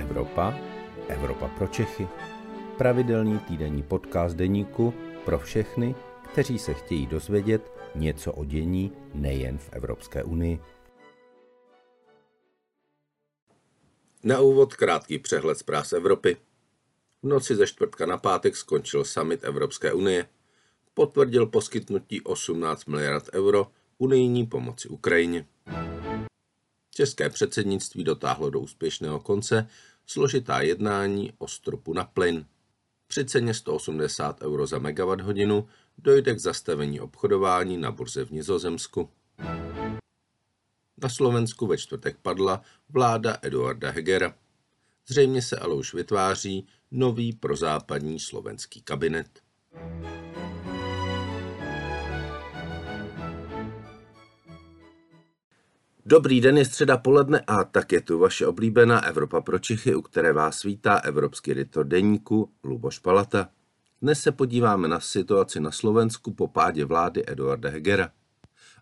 Evropa, 0.00 0.54
Evropa 1.08 1.48
pro 1.48 1.66
Čechy. 1.66 2.08
Pravidelný 2.78 3.38
týdenní 3.38 3.82
podcast 3.82 4.36
deníku 4.36 4.94
pro 5.24 5.38
všechny, 5.38 5.94
kteří 6.32 6.58
se 6.58 6.74
chtějí 6.74 7.06
dozvědět 7.06 7.72
něco 7.94 8.32
o 8.32 8.44
dění 8.44 8.92
nejen 9.14 9.58
v 9.58 9.68
Evropské 9.72 10.24
unii. 10.24 10.60
Na 14.24 14.40
úvod 14.40 14.74
krátký 14.74 15.18
přehled 15.18 15.58
zpráv 15.58 15.86
z 15.86 15.92
Evropy. 15.92 16.36
V 17.22 17.28
noci 17.28 17.56
ze 17.56 17.66
čtvrtka 17.66 18.06
na 18.06 18.18
pátek 18.18 18.56
skončil 18.56 19.04
summit 19.04 19.44
Evropské 19.44 19.92
unie. 19.92 20.28
Potvrdil 20.94 21.46
poskytnutí 21.46 22.20
18 22.20 22.84
miliard 22.86 23.24
euro 23.32 23.66
unijní 23.98 24.46
pomoci 24.46 24.88
Ukrajině. 24.88 25.46
České 26.94 27.30
předsednictví 27.30 28.04
dotáhlo 28.04 28.50
do 28.50 28.60
úspěšného 28.60 29.20
konce 29.20 29.68
složitá 30.06 30.60
jednání 30.60 31.32
o 31.38 31.48
stropu 31.48 31.92
na 31.92 32.04
plyn. 32.04 32.46
Při 33.06 33.24
ceně 33.24 33.54
180 33.54 34.42
euro 34.42 34.66
za 34.66 34.78
megawatt 34.78 35.20
hodinu 35.20 35.68
dojde 35.98 36.34
k 36.34 36.38
zastavení 36.38 37.00
obchodování 37.00 37.76
na 37.76 37.90
burze 37.90 38.24
v 38.24 38.30
Nizozemsku. 38.30 39.10
Na 41.02 41.08
Slovensku 41.08 41.66
ve 41.66 41.78
čtvrtek 41.78 42.16
padla 42.22 42.62
vláda 42.88 43.38
Eduarda 43.42 43.90
Hegera. 43.90 44.34
Zřejmě 45.08 45.42
se 45.42 45.56
ale 45.56 45.74
už 45.74 45.94
vytváří 45.94 46.66
nový 46.90 47.32
prozápadní 47.32 48.20
slovenský 48.20 48.82
kabinet. 48.82 49.42
Dobrý 56.10 56.40
den, 56.40 56.58
je 56.58 56.64
středa 56.64 56.96
poledne 56.96 57.40
a 57.46 57.64
tak 57.64 57.92
je 57.92 58.00
tu 58.00 58.18
vaše 58.18 58.46
oblíbená 58.46 59.04
Evropa 59.04 59.40
pro 59.40 59.58
Čechy, 59.58 59.94
u 59.94 60.02
které 60.02 60.32
vás 60.32 60.62
vítá 60.62 60.96
evropský 60.96 61.50
editor 61.50 61.86
deníku 61.86 62.52
Luboš 62.64 62.98
Palata. 62.98 63.48
Dnes 64.02 64.20
se 64.20 64.32
podíváme 64.32 64.88
na 64.88 65.00
situaci 65.00 65.60
na 65.60 65.70
Slovensku 65.70 66.34
po 66.34 66.48
pádě 66.48 66.84
vlády 66.84 67.24
Eduarda 67.26 67.70
Hegera. 67.70 68.10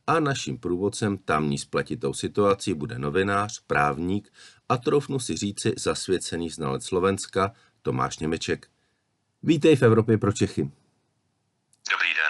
A 0.06 0.20
naším 0.20 0.58
průvodcem 0.58 1.19
tamní 1.19 1.58
spletitou 1.58 2.12
situací 2.14 2.75
bude 2.75 2.98
novinář, 2.98 3.60
právník 3.66 4.33
a 4.69 4.77
troufnu 4.77 5.19
si 5.19 5.36
říci 5.36 5.72
zasvěcený 5.78 6.50
znalec 6.50 6.84
Slovenska 6.84 7.53
Tomáš 7.83 8.19
Němeček. 8.19 8.69
Vítej 9.42 9.77
v 9.77 9.83
Evropě 9.83 10.19
pro 10.19 10.33
Čechy. 10.33 10.62
Dobrý 11.91 12.08
den. 12.14 12.28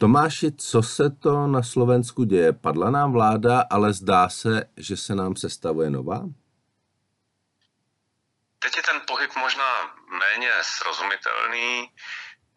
Tomáši, 0.00 0.52
co 0.52 0.82
se 0.82 1.10
to 1.10 1.46
na 1.46 1.62
Slovensku 1.62 2.24
děje? 2.24 2.52
Padla 2.52 2.90
nám 2.90 3.12
vláda, 3.12 3.64
ale 3.70 3.92
zdá 3.92 4.28
se, 4.28 4.70
že 4.76 4.96
se 4.96 5.14
nám 5.14 5.36
sestavuje 5.36 5.90
nová? 5.90 6.20
Teď 8.58 8.76
je 8.76 8.82
ten 8.82 9.00
pohyb 9.06 9.30
možná 9.36 9.96
méně 10.10 10.50
srozumitelný. 10.62 11.90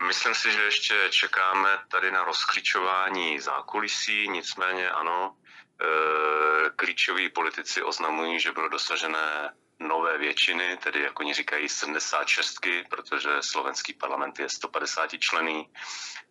Myslím 0.07 0.35
si, 0.35 0.51
že 0.51 0.61
ještě 0.61 0.95
čekáme 1.09 1.69
tady 1.91 2.11
na 2.11 2.23
rozklíčování 2.23 3.39
zákulisí, 3.39 4.29
nicméně 4.29 4.89
ano, 4.89 5.35
e, 5.35 6.69
klíčoví 6.69 7.29
politici 7.29 7.83
oznamují, 7.83 8.39
že 8.39 8.51
bylo 8.51 8.69
dosažené 8.69 9.53
nové 9.81 10.17
většiny, 10.17 10.77
tedy 10.77 11.01
jak 11.01 11.19
oni 11.19 11.33
říkají 11.33 11.69
76, 11.69 12.59
protože 12.89 13.29
slovenský 13.41 13.93
parlament 13.93 14.39
je 14.39 14.49
150 14.49 15.19
člený. 15.19 15.69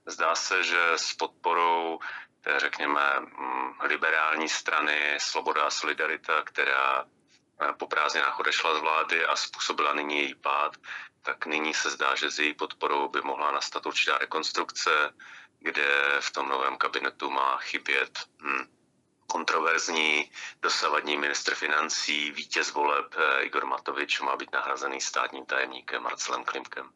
Zdá 0.07 0.35
se, 0.35 0.63
že 0.63 0.93
s 0.97 1.15
podporou 1.15 1.99
té, 2.41 2.61
řekněme, 2.61 3.21
mm, 3.21 3.73
liberální 3.81 4.49
strany 4.49 5.17
Svoboda 5.19 5.63
a 5.63 5.71
Solidarita, 5.71 6.43
která 6.43 7.05
eh, 7.63 7.73
po 7.73 7.87
prázdninách 7.87 8.41
odešla 8.41 8.79
z 8.79 8.81
vlády 8.81 9.27
a 9.27 9.37
způsobila 9.37 9.95
nyní 9.95 10.19
její 10.19 10.35
pád, 10.35 10.77
tak 11.23 11.47
nyní 11.47 11.75
se 11.75 11.91
zdá, 11.91 12.15
že 12.15 12.31
s 12.31 12.39
její 12.39 12.55
podporou 12.55 13.09
by 13.09 13.21
mohla 13.21 13.53
nastat 13.53 13.87
určitá 13.87 14.19
rekonstrukce, 14.19 15.15
kde 15.59 16.17
v 16.21 16.31
tom 16.31 16.49
novém 16.49 16.77
kabinetu 16.77 17.31
má 17.31 17.57
chybět 17.57 18.19
hm, 18.43 18.80
kontroverzní 19.33 20.25
dosavadní 20.63 21.17
ministr 21.17 21.55
financí, 21.55 22.31
vítěz 22.31 22.75
voleb 22.75 23.07
eh, 23.19 23.43
Igor 23.43 23.67
Matovič 23.67 24.21
má 24.21 24.37
být 24.37 24.53
nahrazený 24.53 25.01
státním 25.01 25.45
tajemníkem 25.45 26.03
Marcelem 26.03 26.45
Klimkem. 26.45 26.87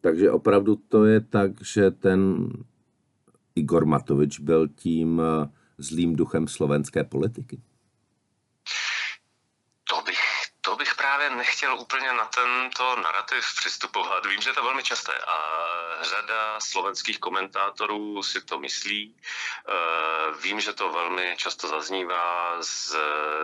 Takže 0.00 0.30
opravdu 0.30 0.76
to 0.76 1.04
je 1.04 1.20
tak, 1.20 1.50
že 1.62 1.90
ten 1.90 2.48
Igor 3.54 3.86
Matovič 3.86 4.38
byl 4.40 4.68
tím 4.68 5.20
eh, 5.20 5.48
zlým 5.78 6.16
duchem 6.16 6.48
slovenské 6.48 7.04
politiky? 7.04 7.62
Nechtěl 11.36 11.78
úplně 11.78 12.12
na 12.12 12.24
tento 12.24 12.96
narrativ 12.96 13.44
přistupovat. 13.56 14.26
Vím, 14.26 14.40
že 14.40 14.50
je 14.50 14.54
to 14.54 14.64
velmi 14.64 14.82
časté 14.82 15.12
a 15.18 15.36
řada 16.00 16.60
slovenských 16.60 17.18
komentátorů 17.18 18.22
si 18.22 18.40
to 18.40 18.58
myslí. 18.58 19.16
Eh, 19.68 19.72
vím, 20.42 20.60
že 20.60 20.72
to 20.72 20.92
velmi 20.92 21.34
často 21.36 21.68
zaznívá 21.68 22.56
z, 22.62 22.96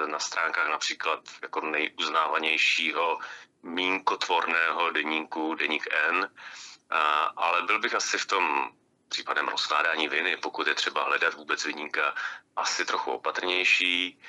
na 0.06 0.18
stránkách 0.18 0.68
například 0.68 1.20
jako 1.42 1.60
nejuznávanějšího 1.60 3.18
mínkotvorného 3.62 4.90
deníku 4.90 5.54
Deník 5.54 5.86
N, 5.90 6.30
eh, 6.30 6.96
ale 7.36 7.62
byl 7.62 7.78
bych 7.78 7.94
asi 7.94 8.18
v 8.18 8.26
tom 8.26 8.70
případem 9.08 9.48
rozkládání 9.48 10.08
viny, 10.08 10.36
pokud 10.36 10.66
je 10.66 10.74
třeba 10.74 11.04
hledat 11.04 11.34
vůbec 11.34 11.64
vyníka, 11.64 12.14
asi 12.56 12.84
trochu 12.84 13.12
opatrnější. 13.12 14.20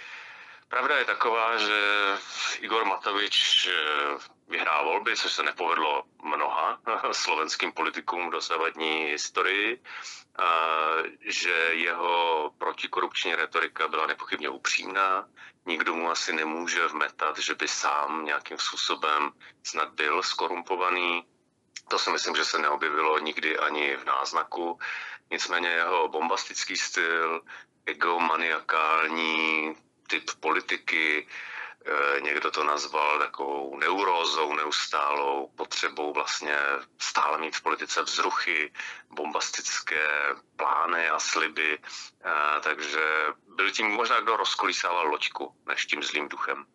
Pravda 0.68 0.98
je 0.98 1.06
taková, 1.06 1.58
že 1.58 1.82
Igor 2.60 2.86
Matovič 2.86 3.68
eh, 3.68 4.18
vyhrál 4.48 4.86
volby, 4.86 5.16
což 5.16 5.34
se 5.34 5.44
nepovedlo 5.44 6.04
mnoha 6.24 6.80
slovenským 7.12 7.72
politikům 7.72 8.28
v 8.28 8.32
dosavadní 8.32 9.06
historii, 9.06 9.82
že 11.22 11.70
jeho 11.72 12.52
protikorupční 12.58 13.36
retorika 13.36 13.88
byla 13.88 14.08
nepochybně 14.08 14.50
upřímná. 14.50 15.28
Nikdo 15.66 15.96
mu 15.96 16.12
asi 16.12 16.34
nemůže 16.34 16.88
vmetat, 16.88 17.38
že 17.38 17.56
by 17.56 17.68
sám 17.68 18.26
nějakým 18.26 18.58
způsobem 18.58 19.32
snad 19.64 19.90
byl 19.90 20.24
skorumpovaný. 20.24 21.24
To 21.90 22.00
si 22.00 22.12
myslím, 22.12 22.36
že 22.36 22.46
se 22.46 22.58
neobjevilo 22.58 23.20
nikdy 23.20 23.58
ani 23.58 23.96
v 23.96 24.06
náznaku. 24.06 24.80
Nicméně 25.32 25.70
jeho 25.70 26.08
bombastický 26.08 26.78
styl, 26.78 27.42
egomaniakální, 27.86 29.76
typ 30.08 30.24
politiky, 30.40 31.28
eh, 31.86 32.22
někdo 32.22 32.52
to 32.52 32.64
nazval 32.64 33.20
takovou 33.20 33.78
neurózou 33.78 34.56
neustálou, 34.56 35.50
potřebou 35.56 36.14
vlastně 36.14 36.58
stále 36.98 37.38
mít 37.38 37.56
v 37.56 37.64
politice 37.64 38.04
vzruchy, 38.04 38.72
bombastické 39.16 40.06
plány 40.56 41.10
a 41.10 41.20
sliby, 41.20 41.80
eh, 41.80 42.30
takže 42.64 43.00
byl 43.56 43.72
tím 43.72 43.88
možná, 43.88 44.22
kdo 44.22 44.38
rozkolísával 44.38 45.08
loďku, 45.08 45.52
než 45.68 45.86
tím 45.86 46.04
zlým 46.04 46.30
duchem. 46.30 46.66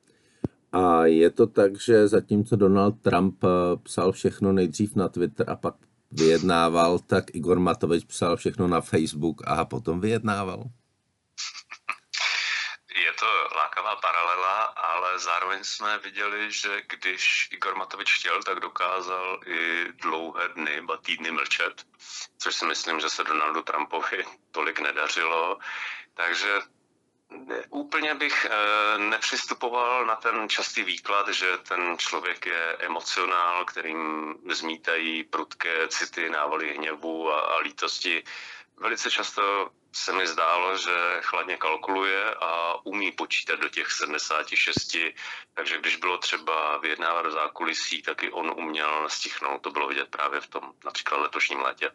A 0.73 1.07
je 1.07 1.31
to 1.31 1.47
tak, 1.47 1.81
že 1.81 2.09
zatímco 2.09 2.57
Donald 2.57 3.03
Trump 3.03 3.45
eh, 3.45 3.49
psal 3.83 4.13
všechno 4.13 4.53
nejdřív 4.53 4.97
na 4.97 5.09
Twitter 5.09 5.51
a 5.51 5.57
pak 5.57 5.75
vyjednával, 6.13 6.99
tak 6.99 7.35
Igor 7.35 7.59
Matovič 7.59 8.05
psal 8.05 8.37
všechno 8.37 8.69
na 8.69 8.81
Facebook 8.81 9.43
a 9.47 9.65
potom 9.65 10.01
vyjednával? 10.01 10.65
Ale 15.13 15.21
zároveň 15.21 15.65
jsme 15.65 15.99
viděli, 15.99 16.53
že 16.53 16.83
když 16.89 17.49
Igor 17.53 17.75
Matovič 17.75 18.19
chtěl, 18.19 18.43
tak 18.43 18.61
dokázal 18.61 19.41
i 19.47 19.85
dlouhé 19.93 20.49
dny, 20.49 20.81
ba 20.81 20.97
týdny 20.97 21.31
mlčet, 21.31 21.87
což 22.39 22.55
si 22.57 22.67
myslím, 22.67 23.01
že 23.01 23.11
se 23.11 23.25
Donaldu 23.25 23.63
Trumpovi 23.63 24.25
tolik 24.51 24.81
nedařilo. 24.81 25.59
Takže 26.15 26.61
Úplně 27.71 28.15
bych 28.15 28.47
eh, 28.51 28.99
nepřistupoval 28.99 30.07
na 30.07 30.17
ten 30.17 30.49
častý 30.49 30.85
výklad, 30.85 31.29
že 31.29 31.59
ten 31.59 31.99
člověk 31.99 32.47
je 32.47 32.77
emocionál, 32.79 33.65
kterým 33.65 34.35
zmítají 34.51 35.25
prudké 35.25 35.89
city, 35.89 36.31
návaly 36.31 36.77
hněvu 36.77 37.33
a, 37.33 37.41
a 37.41 37.59
lítosti. 37.59 38.25
Velice 38.81 39.11
často 39.11 39.71
se 39.93 40.13
mi 40.13 40.27
zdálo, 40.27 40.77
že 40.77 41.21
chladně 41.21 41.57
kalkuluje 41.57 42.35
a 42.35 42.75
umí 42.87 43.13
počítat 43.13 43.61
do 43.61 43.69
těch 43.69 43.91
76, 43.91 44.97
takže 45.55 45.79
když 45.81 45.97
bylo 45.97 46.19
třeba 46.19 46.79
vyjednávat 46.79 47.27
v 47.27 47.31
zákulisí, 47.31 48.03
tak 48.03 48.23
i 48.23 48.31
on 48.31 48.51
uměl 48.57 49.09
stichnout. 49.09 49.63
To 49.63 49.71
bylo 49.71 49.89
vidět 49.89 50.09
právě 50.09 50.41
v 50.41 50.47
tom 50.47 50.63
například 50.85 51.23
letošním 51.23 51.61
létě. 51.61 51.91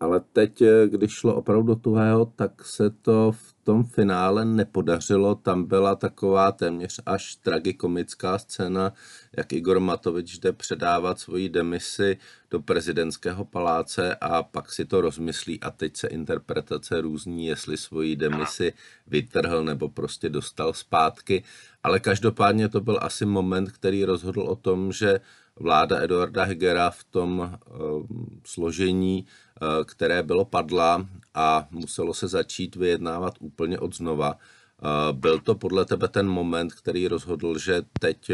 Ale 0.00 0.20
teď, 0.20 0.62
když 0.86 1.12
šlo 1.12 1.34
opravdu 1.34 1.74
tuhého, 1.74 2.26
tak 2.26 2.50
se 2.64 2.90
to 2.90 3.32
v 3.32 3.53
tom 3.64 3.84
finále 3.84 4.44
nepodařilo. 4.44 5.34
Tam 5.34 5.64
byla 5.64 5.94
taková 5.94 6.52
téměř 6.52 7.00
až 7.06 7.36
tragikomická 7.36 8.38
scéna, 8.38 8.92
jak 9.36 9.52
Igor 9.52 9.80
Matovič 9.80 10.38
jde 10.38 10.52
předávat 10.52 11.20
svoji 11.20 11.48
demisi 11.48 12.16
do 12.50 12.60
prezidentského 12.60 13.44
paláce 13.44 14.16
a 14.20 14.42
pak 14.42 14.72
si 14.72 14.84
to 14.84 15.00
rozmyslí 15.00 15.60
a 15.60 15.70
teď 15.70 15.96
se 15.96 16.08
interpretace 16.08 17.00
různí, 17.00 17.46
jestli 17.46 17.76
svoji 17.76 18.16
demisi 18.16 18.72
vytrhl 19.06 19.64
nebo 19.64 19.88
prostě 19.88 20.28
dostal 20.28 20.72
zpátky. 20.72 21.44
Ale 21.82 22.00
každopádně 22.00 22.68
to 22.68 22.80
byl 22.80 22.98
asi 23.02 23.26
moment, 23.26 23.72
který 23.72 24.04
rozhodl 24.04 24.40
o 24.40 24.56
tom, 24.56 24.92
že 24.92 25.20
vláda 25.56 26.02
Eduarda 26.02 26.44
Hegera 26.44 26.90
v 26.90 27.04
tom 27.04 27.38
uh, 27.38 28.06
složení, 28.46 29.26
uh, 29.26 29.84
které 29.84 30.22
bylo 30.22 30.44
padla 30.44 31.06
a 31.34 31.66
muselo 31.70 32.14
se 32.14 32.28
začít 32.28 32.76
vyjednávat 32.76 33.34
úplně 33.40 33.78
od 33.78 33.94
znova. 33.94 34.34
Uh, 34.34 35.18
byl 35.18 35.38
to 35.38 35.54
podle 35.54 35.84
tebe 35.84 36.08
ten 36.08 36.28
moment, 36.28 36.74
který 36.74 37.08
rozhodl, 37.08 37.58
že 37.58 37.82
teď 38.00 38.30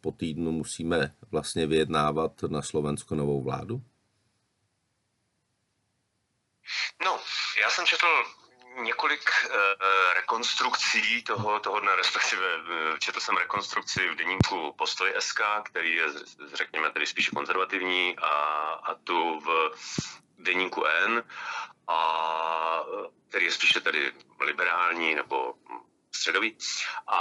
po 0.00 0.12
týdnu 0.12 0.52
musíme 0.52 1.14
vlastně 1.30 1.66
vyjednávat 1.66 2.42
na 2.42 2.62
Slovensku 2.62 3.14
novou 3.14 3.42
vládu? 3.42 3.82
No, 7.04 7.18
já 7.62 7.70
jsem 7.70 7.86
četl 7.86 8.06
několik 8.82 9.30
uh, 9.44 9.52
rekonstrukcí 10.14 11.22
toho, 11.22 11.60
toho 11.60 11.80
dne, 11.80 11.96
respektive 11.96 12.56
uh, 12.56 12.98
četl 12.98 13.20
jsem 13.20 13.36
rekonstrukci 13.36 14.08
v 14.08 14.14
deníku 14.14 14.72
Postoj 14.78 15.14
SK, 15.18 15.40
který 15.64 15.96
je, 15.96 16.04
řekněme, 16.54 16.90
tedy 16.90 17.06
spíše 17.06 17.30
konzervativní 17.30 18.18
a, 18.18 18.28
a 18.82 18.94
tu 18.94 19.40
v 19.40 19.70
deníku 20.38 20.84
N, 20.84 21.24
a, 21.88 22.82
který 23.28 23.44
je 23.44 23.52
spíše 23.52 23.80
tedy 23.80 24.12
liberální 24.40 25.14
nebo 25.14 25.54
středový. 26.12 26.58
A 27.06 27.18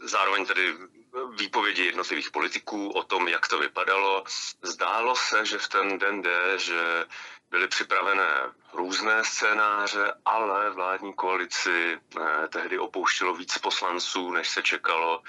zároveň 0.00 0.46
tedy 0.46 0.74
výpovědi 1.38 1.84
jednotlivých 1.84 2.30
politiků 2.30 2.90
o 2.90 3.02
tom, 3.02 3.28
jak 3.28 3.48
to 3.48 3.58
vypadalo. 3.58 4.24
Zdálo 4.62 5.14
se, 5.16 5.46
že 5.46 5.58
v 5.58 5.68
ten 5.68 5.98
den 5.98 6.22
D, 6.22 6.58
že 6.58 7.06
byly 7.50 7.68
připravené 7.68 8.52
různé 8.72 9.24
scénáře, 9.24 10.14
ale 10.24 10.70
vládní 10.70 11.14
koalici 11.14 11.98
eh, 12.20 12.48
tehdy 12.48 12.78
opouštilo 12.78 13.34
víc 13.34 13.58
poslanců, 13.58 14.30
než 14.30 14.48
se 14.48 14.62
čekalo. 14.62 15.22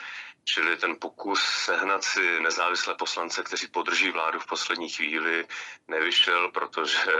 Čili 0.45 0.77
ten 0.77 0.95
pokus 0.99 1.41
sehnat 1.41 2.03
si 2.03 2.39
nezávislé 2.39 2.95
poslance, 2.95 3.43
kteří 3.43 3.67
podrží 3.67 4.11
vládu 4.11 4.39
v 4.39 4.47
poslední 4.47 4.89
chvíli, 4.89 5.47
nevyšel, 5.87 6.51
protože 6.51 7.11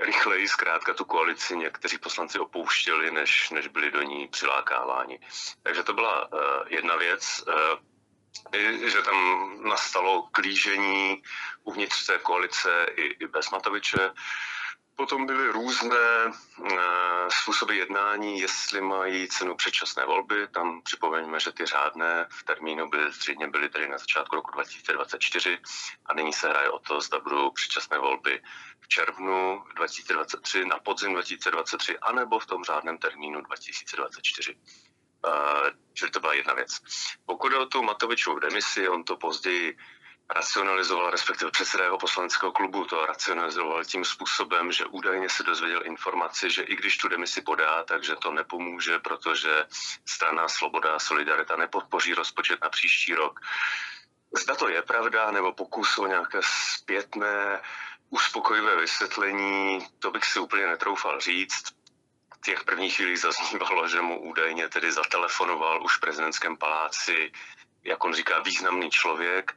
rychleji 0.00 0.48
zkrátka 0.48 0.94
tu 0.94 1.04
koalici 1.04 1.56
někteří 1.56 1.98
poslanci 1.98 2.38
opouštěli, 2.38 3.10
než, 3.10 3.50
než 3.50 3.68
byli 3.68 3.90
do 3.90 4.02
ní 4.02 4.28
přilákáváni. 4.28 5.20
Takže 5.62 5.82
to 5.82 5.92
byla 5.92 6.32
uh, 6.32 6.40
jedna 6.68 6.96
věc. 6.96 7.44
Uh, 7.46 7.54
že 8.86 9.02
tam 9.02 9.50
nastalo 9.68 10.28
klížení 10.32 11.22
uvnitř 11.64 12.06
té 12.06 12.18
koalice 12.18 12.86
i, 12.96 13.02
i 13.02 13.26
bez 13.26 13.50
Matoviče. 13.50 14.10
Potom 14.96 15.26
byly 15.26 15.48
různé 15.48 15.96
e, 15.96 16.30
způsoby 17.42 17.78
jednání, 17.78 18.40
jestli 18.40 18.80
mají 18.80 19.28
cenu 19.28 19.54
předčasné 19.54 20.04
volby. 20.04 20.48
Tam 20.48 20.82
připomeňme, 20.82 21.40
že 21.40 21.52
ty 21.52 21.66
řádné 21.66 22.26
v 22.30 22.44
termínu 22.44 22.88
by 22.88 22.98
zřejmě 23.12 23.48
byly 23.48 23.68
tedy 23.68 23.88
na 23.88 23.98
začátku 23.98 24.36
roku 24.36 24.50
2024 24.50 25.58
a 26.06 26.14
nyní 26.14 26.32
se 26.32 26.48
hraje 26.48 26.70
o 26.70 26.78
to, 26.78 27.00
zda 27.00 27.18
budou 27.18 27.50
předčasné 27.50 27.98
volby 27.98 28.42
v 28.80 28.88
červnu 28.88 29.64
2023, 29.76 30.64
na 30.64 30.78
podzim 30.78 31.12
2023, 31.12 31.98
anebo 31.98 32.38
v 32.38 32.46
tom 32.46 32.64
řádném 32.64 32.98
termínu 32.98 33.40
2024. 33.40 34.56
Čili 35.94 36.10
to 36.10 36.20
byla 36.20 36.34
jedna 36.34 36.54
věc. 36.54 36.78
Pokud 37.26 37.52
o 37.52 37.66
tu 37.66 37.82
Matovičovu 37.82 38.38
demisi, 38.38 38.88
on 38.88 39.04
to 39.04 39.16
později 39.16 39.76
racionalizoval, 40.34 41.10
respektive 41.10 41.50
předseda 41.50 41.84
jeho 41.84 41.98
poslaneckého 41.98 42.52
klubu 42.52 42.84
to 42.84 43.06
racionalizoval 43.06 43.84
tím 43.84 44.04
způsobem, 44.04 44.72
že 44.72 44.86
údajně 44.86 45.28
se 45.28 45.42
dozvěděl 45.42 45.82
informaci, 45.84 46.50
že 46.50 46.62
i 46.62 46.76
když 46.76 46.96
tu 46.96 47.08
demisi 47.08 47.42
podá, 47.42 47.84
takže 47.84 48.16
to 48.16 48.30
nepomůže, 48.30 48.98
protože 48.98 49.64
strana 50.06 50.48
Sloboda 50.48 50.94
a 50.94 50.98
Solidarita 50.98 51.56
nepodpoří 51.56 52.14
rozpočet 52.14 52.58
na 52.62 52.68
příští 52.68 53.14
rok. 53.14 53.40
Zda 54.42 54.54
to 54.54 54.68
je 54.68 54.82
pravda, 54.82 55.30
nebo 55.30 55.52
pokus 55.52 55.98
o 55.98 56.06
nějaké 56.06 56.40
zpětné 56.74 57.60
uspokojivé 58.10 58.76
vysvětlení, 58.76 59.86
to 59.98 60.10
bych 60.10 60.24
si 60.24 60.38
úplně 60.38 60.66
netroufal 60.66 61.20
říct 61.20 61.75
těch 62.46 62.64
prvních 62.64 62.96
chvílích 62.96 63.20
zaznívalo, 63.20 63.88
že 63.88 64.00
mu 64.00 64.20
údajně 64.20 64.68
tedy 64.68 64.92
zatelefonoval 64.92 65.84
už 65.84 65.96
v 65.96 66.00
prezidentském 66.00 66.56
paláci, 66.56 67.32
jak 67.84 68.04
on 68.04 68.14
říká, 68.14 68.38
významný 68.40 68.90
člověk 68.90 69.54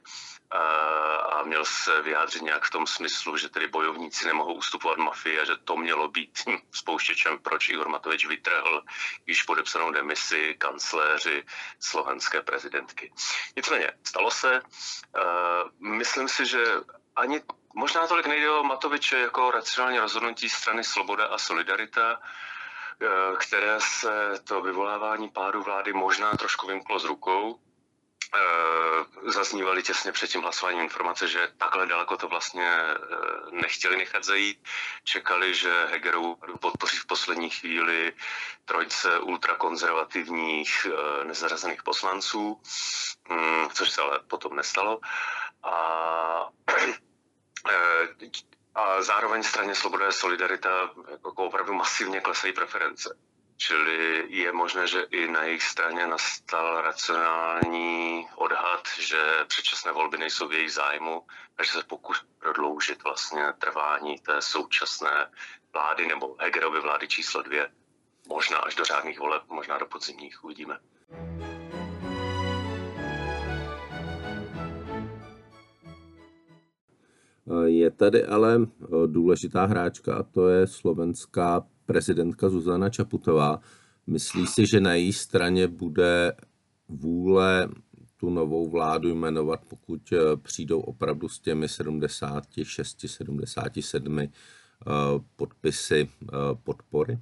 a 1.30 1.44
měl 1.44 1.66
se 1.66 2.02
vyjádřit 2.02 2.42
nějak 2.42 2.66
v 2.66 2.70
tom 2.70 2.88
smyslu, 2.88 3.38
že 3.38 3.50
tedy 3.50 3.68
bojovníci 3.68 4.28
nemohou 4.28 4.54
ustupovat 4.54 4.98
mafii 4.98 5.40
a 5.40 5.46
že 5.46 5.58
to 5.58 5.78
mělo 5.78 6.08
být 6.08 6.40
spouštěčem, 6.72 7.40
proč 7.40 7.70
Igor 7.70 7.90
Matovič 7.90 8.26
vytrhl 8.26 8.84
již 9.26 9.44
podepsanou 9.44 9.92
demisi 9.92 10.56
kancléři 10.58 11.44
slovenské 11.80 12.42
prezidentky. 12.42 13.14
Nicméně, 13.56 13.92
stalo 14.04 14.32
se. 14.32 14.62
Myslím 15.80 16.28
si, 16.28 16.46
že 16.46 16.64
ani 17.16 17.42
možná 17.76 18.08
tolik 18.08 18.26
nejde 18.26 18.52
o 18.52 18.64
Matoviče 18.64 19.20
jako 19.20 19.52
racionální 19.52 20.00
rozhodnutí 20.00 20.50
strany 20.50 20.84
Sloboda 20.84 21.26
a 21.26 21.38
Solidarita, 21.38 22.20
které 23.38 23.80
se 23.80 24.40
to 24.44 24.62
vyvolávání 24.62 25.30
pádu 25.30 25.64
vlády 25.64 25.94
možná 25.94 26.32
trošku 26.32 26.68
vymklo 26.68 27.00
z 27.00 27.06
rukou. 27.06 27.60
Eh, 28.36 29.32
zaznívaly 29.32 29.84
těsně 29.84 30.12
před 30.12 30.30
tím 30.30 30.42
hlasováním 30.42 30.82
informace, 30.82 31.28
že 31.28 31.52
takhle 31.58 31.88
daleko 31.88 32.18
to 32.18 32.28
vlastně 32.28 32.70
eh, 32.70 32.96
nechtěli 33.52 33.98
nechat 33.98 34.24
zajít. 34.24 34.68
Čekali, 35.04 35.56
že 35.56 35.86
Hegerovu 35.92 36.38
podpoří 36.60 36.98
v 36.98 37.06
poslední 37.06 37.50
chvíli 37.50 38.14
trojce 38.66 39.20
ultrakonzervativních 39.20 40.88
nezarazených 41.24 41.84
poslanců, 41.84 42.62
hm, 43.30 43.70
což 43.74 43.90
se 43.92 44.02
ale 44.02 44.20
potom 44.28 44.56
nestalo. 44.56 45.00
A 45.64 46.50
a 48.80 49.02
zároveň 49.02 49.44
straně 49.44 49.76
Svoboda 49.76 50.08
a 50.08 50.12
Solidarita 50.12 50.90
jako 51.12 51.32
opravdu 51.32 51.74
masivně 51.74 52.22
klesají 52.22 52.54
preference. 52.54 53.18
Čili 53.58 54.26
je 54.28 54.52
možné, 54.52 54.88
že 54.88 55.02
i 55.02 55.28
na 55.28 55.44
jejich 55.44 55.64
straně 55.64 56.08
nastal 56.08 56.82
racionální 56.82 58.28
odhad, 58.36 58.88
že 59.00 59.46
předčasné 59.48 59.92
volby 59.92 60.18
nejsou 60.18 60.48
v 60.48 60.54
jejich 60.54 60.74
zájmu 60.74 61.28
a 61.58 61.64
že 61.64 61.72
se 61.72 61.84
pokus 61.84 62.26
prodloužit 62.40 63.04
vlastně 63.04 63.54
trvání 63.58 64.20
té 64.20 64.42
současné 64.42 65.32
vlády 65.74 66.08
nebo 66.08 66.36
Hegerovy 66.40 66.80
vlády 66.80 67.08
číslo 67.08 67.42
dvě. 67.42 67.72
Možná 68.28 68.58
až 68.58 68.76
do 68.76 68.86
řádných 68.86 69.20
voleb, 69.20 69.44
možná 69.48 69.78
do 69.78 69.86
podzimních, 69.86 70.44
uvidíme. 70.44 70.80
Je 77.66 77.92
tady 77.92 78.26
ale 78.26 78.60
eh, 78.62 78.88
důležitá 79.08 79.66
hráčka 79.66 80.16
a 80.16 80.24
to 80.24 80.48
je 80.48 80.68
slovenská 80.68 81.68
prezidentka 81.86 82.50
Zuzana 82.50 82.90
Čaputová. 82.90 83.62
Myslí 84.08 84.48
si, 84.48 84.68
že 84.72 84.80
na 84.80 84.94
její 84.94 85.14
straně 85.14 85.68
bude 85.68 86.34
vůle 86.90 87.70
tu 88.18 88.30
novou 88.30 88.70
vládu 88.70 89.16
jmenovat, 89.16 89.62
pokud 89.70 90.02
eh, 90.14 90.38
přijdou 90.38 90.80
opravdu 90.80 91.30
s 91.30 91.40
těmi 91.40 91.70
76, 91.70 93.06
77 93.08 94.20
eh, 94.20 94.30
podpisy 95.36 96.10
podpory? 96.64 97.20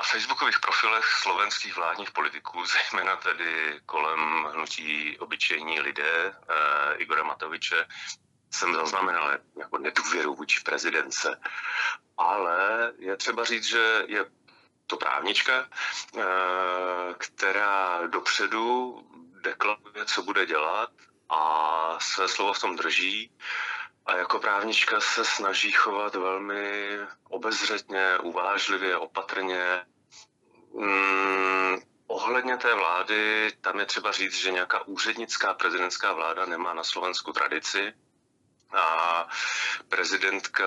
Na 0.00 0.04
facebookových 0.04 0.60
profilech 0.60 1.04
slovenských 1.04 1.76
vládních 1.76 2.10
politiků, 2.10 2.64
zejména 2.90 3.16
tedy 3.16 3.80
kolem 3.86 4.48
hnutí 4.52 5.18
obyčejní 5.18 5.80
lidé 5.80 6.32
eh, 6.32 6.94
Igora 6.96 7.22
Matoviče, 7.22 7.86
jsem 8.50 8.74
zaznamenal 8.74 9.38
jako 9.58 9.78
nedůvěru 9.78 10.34
vůči 10.34 10.60
prezidence. 10.60 11.40
Ale 12.16 12.92
je 12.98 13.16
třeba 13.16 13.44
říct, 13.44 13.64
že 13.64 14.04
je 14.06 14.24
to 14.86 14.96
právnička, 14.96 15.68
eh, 16.16 16.22
která 17.18 18.06
dopředu 18.06 18.98
deklaruje, 19.42 20.04
co 20.04 20.22
bude 20.22 20.46
dělat 20.46 20.90
a 21.28 21.98
své 22.00 22.28
slovo 22.28 22.52
v 22.52 22.60
tom 22.60 22.76
drží 22.76 23.30
a 24.06 24.16
jako 24.16 24.38
právnička 24.38 25.00
se 25.00 25.24
snaží 25.24 25.72
chovat 25.72 26.14
velmi 26.14 26.98
obezřetně, 27.28 28.18
uvážlivě, 28.18 28.96
opatrně. 28.96 29.86
Mm, 30.72 31.76
ohledně 32.06 32.56
té 32.56 32.74
vlády, 32.74 33.52
tam 33.60 33.78
je 33.78 33.86
třeba 33.86 34.12
říct, 34.12 34.34
že 34.34 34.50
nějaká 34.50 34.86
úřednická 34.86 35.54
prezidentská 35.54 36.12
vláda 36.12 36.46
nemá 36.46 36.74
na 36.74 36.84
Slovensku 36.84 37.32
tradici 37.32 37.92
a 38.72 39.28
prezidentka 39.88 40.64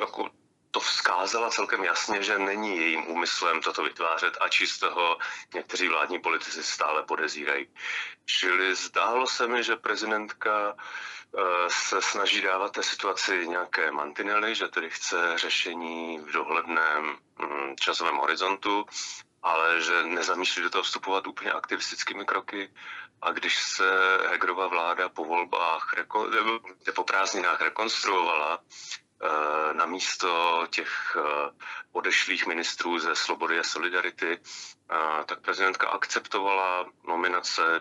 jako 0.00 0.30
to 0.70 0.80
vzkázala 0.80 1.50
celkem 1.50 1.84
jasně, 1.84 2.22
že 2.22 2.38
není 2.38 2.76
jejím 2.76 3.06
úmyslem 3.08 3.60
toto 3.60 3.82
vytvářet, 3.82 4.38
ač 4.40 4.62
z 4.62 4.78
toho 4.78 5.18
někteří 5.54 5.88
vládní 5.88 6.18
politici 6.18 6.62
stále 6.62 7.02
podezírají. 7.02 7.68
Čili 8.24 8.74
zdálo 8.74 9.26
se 9.26 9.46
mi, 9.46 9.64
že 9.64 9.76
prezidentka 9.76 10.74
eh, 10.76 11.40
se 11.68 12.02
snaží 12.02 12.40
dávat 12.40 12.72
té 12.72 12.82
situaci 12.82 13.48
nějaké 13.48 13.90
mantinely, 13.90 14.54
že 14.54 14.68
tedy 14.68 14.90
chce 14.90 15.38
řešení 15.38 16.18
v 16.18 16.32
dohledném 16.32 17.18
mm, 17.38 17.76
časovém 17.80 18.16
horizontu, 18.16 18.86
ale 19.42 19.82
že 19.82 20.02
nezamýšlí 20.02 20.62
do 20.62 20.70
toho 20.70 20.82
vstupovat 20.82 21.26
úplně 21.26 21.52
aktivistickými 21.52 22.24
kroky. 22.24 22.70
A 23.22 23.32
když 23.32 23.62
se 23.62 24.18
Hegerova 24.28 24.66
vláda 24.66 25.08
po 25.08 25.24
volbách, 25.24 25.94
po 26.94 27.04
prázdninách 27.04 27.60
rekonstruovala, 27.60 28.58
na 29.72 29.86
místo 29.86 30.66
těch 30.70 31.16
eh, 31.16 31.50
odešlých 31.92 32.46
ministrů 32.46 32.98
ze 32.98 33.16
Slobody 33.16 33.58
a 33.58 33.62
Solidarity, 33.62 34.38
eh, 34.38 35.24
tak 35.26 35.40
prezidentka 35.40 35.88
akceptovala 35.88 36.86
nominace 37.08 37.80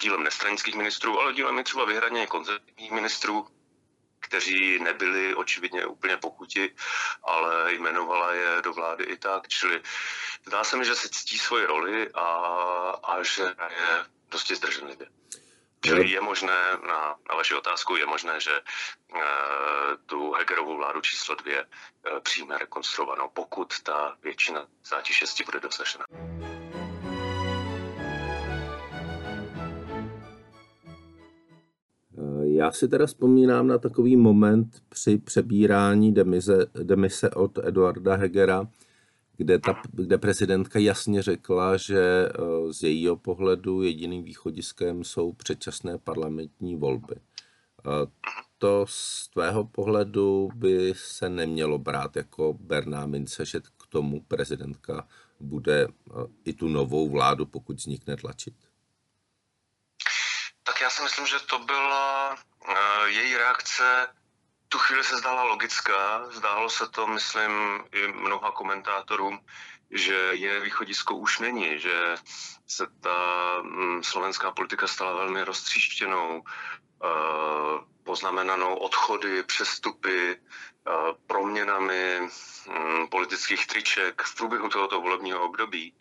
dílem 0.00 0.22
nestranických 0.22 0.74
ministrů, 0.74 1.20
ale 1.20 1.32
dílem 1.32 1.58
i 1.58 1.64
třeba 1.64 1.84
vyhraně 1.84 2.26
konzervativních 2.26 2.90
ministrů, 2.90 3.46
kteří 4.20 4.78
nebyli 4.78 5.34
očividně 5.34 5.86
úplně 5.86 6.16
pokuti, 6.16 6.74
ale 7.22 7.74
jmenovala 7.74 8.32
je 8.32 8.62
do 8.62 8.72
vlády 8.72 9.04
i 9.04 9.16
tak. 9.16 9.48
Čili 9.48 9.82
zdá 10.46 10.64
se 10.64 10.76
mi, 10.76 10.84
že 10.84 10.94
si 10.94 11.08
ctí 11.08 11.38
svoji 11.38 11.66
roli 11.66 12.10
a, 12.14 12.24
a 13.02 13.22
že 13.22 13.42
je 13.42 14.04
dosti 14.28 14.54
zdrženlivě. 14.54 15.06
Čili 15.84 16.10
je 16.10 16.20
možné, 16.20 16.58
na, 16.86 17.16
na 17.28 17.34
vaši 17.36 17.54
otázku, 17.54 17.96
je 17.96 18.06
možné, 18.06 18.40
že 18.40 18.50
e, 18.50 18.62
tu 20.06 20.32
Hegerovou 20.32 20.76
vládu 20.76 21.00
číslo 21.00 21.34
dvě 21.34 21.60
e, 21.60 21.66
přijme 22.20 22.58
rekonstruovanou, 22.58 23.28
pokud 23.34 23.80
ta 23.82 24.16
většina 24.22 24.66
6 25.04 25.42
bude 25.44 25.60
dosažena. 25.60 26.04
Eh, 32.18 32.48
já 32.48 32.72
si 32.72 32.88
teda 32.88 33.06
vzpomínám 33.06 33.66
na 33.66 33.78
takový 33.78 34.16
moment 34.16 34.68
při 34.88 35.18
přebírání 35.18 36.14
demise, 36.14 36.66
demise 36.82 37.30
od 37.30 37.58
Eduarda 37.58 38.16
Hegera, 38.16 38.66
kde, 39.38 39.58
ta, 39.58 39.82
kde 39.92 40.18
prezidentka 40.18 40.78
jasně 40.78 41.22
řekla, 41.22 41.76
že 41.76 42.28
eh, 42.28 42.72
z 42.72 42.82
jejího 42.82 43.16
pohledu 43.16 43.82
jediným 43.82 44.24
východiskem 44.24 45.04
jsou 45.04 45.32
předčasné 45.32 45.98
parlamentní 45.98 46.76
volby. 46.76 47.14
To 48.58 48.86
z 48.88 49.28
tvého 49.28 49.64
pohledu 49.64 50.50
by 50.54 50.94
se 50.96 51.28
nemělo 51.28 51.78
brát 51.78 52.16
jako 52.16 52.52
berná 52.60 53.06
mince, 53.06 53.44
že 53.44 53.60
k 53.60 53.86
tomu 53.88 54.20
prezidentka 54.20 55.08
bude 55.40 55.82
eh, 55.82 56.12
i 56.44 56.52
tu 56.52 56.68
novou 56.68 57.08
vládu, 57.08 57.46
pokud 57.46 57.76
vznikne, 57.76 58.16
tlačit? 58.16 58.54
Tak 60.62 60.80
já 60.80 60.90
si 60.90 61.02
myslím, 61.02 61.26
že 61.26 61.36
to 61.50 61.58
byla 61.58 62.34
uh, 62.34 63.06
její 63.06 63.36
reakce 63.36 64.06
tu 64.68 64.78
chvíli 64.78 65.04
se 65.04 65.16
zdála 65.16 65.42
logická, 65.42 66.26
zdálo 66.30 66.70
se 66.70 66.88
to, 66.88 67.06
myslím, 67.06 67.84
i 67.92 68.08
mnoha 68.08 68.50
komentátorům, 68.50 69.40
že 69.90 70.14
je 70.32 70.60
východisko 70.60 71.14
už 71.14 71.38
není, 71.38 71.78
že 71.78 72.16
se 72.66 72.86
ta 73.00 73.18
mm, 73.62 74.02
slovenská 74.02 74.50
politika 74.50 74.86
stala 74.86 75.14
velmi 75.14 75.44
roztříštěnou, 75.44 76.42
eh, 77.04 77.08
poznamenanou 78.04 78.74
odchody, 78.76 79.42
přestupy, 79.42 80.36
eh, 80.36 80.92
proměnami 81.26 82.20
mm, 82.20 83.08
politických 83.08 83.66
triček 83.66 84.22
v 84.22 84.34
průběhu 84.34 84.68
tohoto 84.68 85.00
volebního 85.00 85.44
období. 85.44 85.94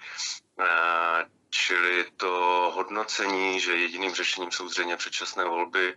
Eh, 0.60 1.26
čili 1.50 2.06
to 2.18 2.32
hodnocení, 2.76 3.60
že 3.60 3.76
jediným 3.76 4.16
řešením 4.16 4.52
jsou 4.52 4.70
zřejmě 4.70 4.98
předčasné 4.98 5.46
volby, 5.46 5.96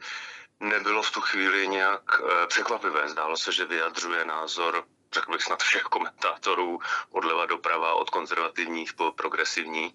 nebylo 0.61 1.03
v 1.03 1.11
tu 1.11 1.21
chvíli 1.21 1.69
nějak 1.69 2.03
eh, 2.21 2.47
překvapivé. 2.47 3.09
Zdálo 3.09 3.37
se, 3.37 3.53
že 3.53 3.65
vyjadřuje 3.65 4.25
názor 4.25 4.85
řekl 5.13 5.33
bych 5.33 5.43
snad 5.43 5.63
všech 5.63 5.83
komentátorů, 5.83 6.79
odleva 7.11 7.47
doprava, 7.47 7.95
od 7.95 8.11
konzervativních 8.11 8.93
po 8.95 9.13
progresivní. 9.13 9.95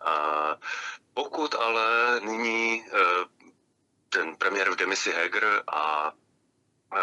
A 0.00 0.56
pokud 1.14 1.54
ale 1.54 2.20
nyní 2.20 2.84
eh, 2.86 2.98
ten 4.08 4.36
premiér 4.36 4.70
v 4.70 4.76
demisi 4.76 5.12
Heger 5.12 5.62
a 5.72 6.12
eh, 6.96 7.00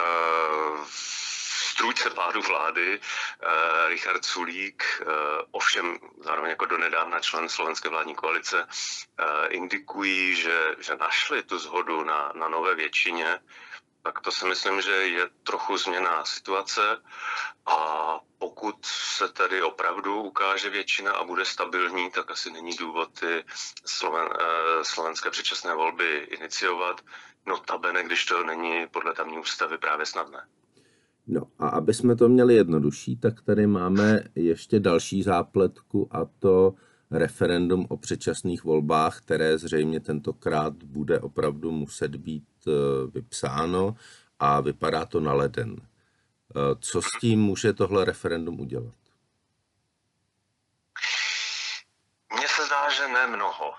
strůjce 1.78 2.10
pádu 2.10 2.42
vlády, 2.42 3.00
uh, 3.00 3.88
Richard 3.88 4.26
Sulík, 4.26 4.84
uh, 5.02 5.08
ovšem 5.52 6.00
zároveň 6.20 6.50
jako 6.50 6.66
donedávna 6.66 7.20
člen 7.20 7.50
slovenské 7.50 7.90
vládní 7.90 8.16
koalice, 8.16 8.64
uh, 8.64 9.26
indikují, 9.50 10.36
že, 10.36 10.76
že 10.80 10.96
našli 10.96 11.44
tu 11.44 11.60
zhodu 11.60 12.04
na, 12.04 12.32
na 12.36 12.48
nové 12.50 12.76
většině, 12.76 13.40
tak 14.04 14.20
to 14.20 14.32
si 14.32 14.46
myslím, 14.46 14.82
že 14.82 14.92
je 14.92 15.30
trochu 15.44 15.78
změná 15.78 16.26
situace 16.26 16.82
a 17.66 17.78
pokud 18.40 18.86
se 18.86 19.28
tedy 19.28 19.62
opravdu 19.62 20.22
ukáže 20.22 20.70
většina 20.70 21.12
a 21.14 21.24
bude 21.24 21.46
stabilní, 21.46 22.12
tak 22.12 22.32
asi 22.32 22.52
není 22.52 22.76
důvod 22.76 23.20
ty 23.20 23.46
sloven, 23.86 24.30
slovenské 24.84 25.30
předčasné 25.30 25.76
volby 25.76 26.28
iniciovat. 26.32 27.02
Notabene, 27.46 28.04
když 28.04 28.26
to 28.26 28.44
není 28.44 28.88
podle 28.88 29.14
tamní 29.14 29.38
ústavy 29.40 29.78
právě 29.78 30.06
snadné. 30.06 30.48
No 31.28 31.42
a 31.60 31.68
aby 31.68 31.94
jsme 31.94 32.16
to 32.16 32.30
měli 32.30 32.56
jednodušší, 32.56 33.16
tak 33.18 33.42
tady 33.42 33.68
máme 33.68 34.24
ještě 34.36 34.80
další 34.80 35.24
zápletku 35.24 36.08
a 36.12 36.26
to 36.26 36.74
referendum 37.12 37.86
o 37.90 37.98
předčasných 37.98 38.64
volbách, 38.64 39.22
které 39.22 39.58
zřejmě 39.58 40.00
tentokrát 40.00 40.84
bude 40.84 41.20
opravdu 41.20 41.72
muset 41.72 42.16
být 42.16 42.48
e, 42.68 42.72
vypsáno 43.14 43.96
a 44.40 44.62
vypadá 44.62 45.06
to 45.06 45.20
na 45.20 45.34
leden. 45.34 45.76
E, 45.76 45.82
co 46.80 47.02
s 47.02 47.08
tím 47.22 47.42
může 47.42 47.74
tohle 47.74 48.06
referendum 48.06 48.60
udělat? 48.60 49.07
Se 52.58 52.66
zdá, 52.66 52.90
že 52.90 53.08
ne 53.08 53.28
mnoho. 53.28 53.74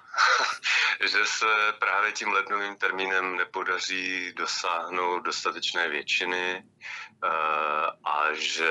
že 1.01 1.27
se 1.27 1.47
právě 1.79 2.13
tím 2.13 2.29
lednovým 2.29 2.77
termínem 2.77 3.37
nepodaří 3.37 4.33
dosáhnout 4.33 5.21
dostatečné 5.21 5.89
většiny 5.89 6.63
eh, 7.25 7.29
a 8.05 8.33
že 8.33 8.71